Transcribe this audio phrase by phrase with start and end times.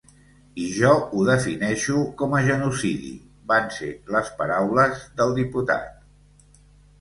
[0.61, 3.11] I jo ho defineixo com a genocidi,
[3.53, 6.59] van ser les paraules del diputat.